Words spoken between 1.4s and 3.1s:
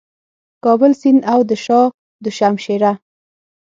د شاه دو شمشېره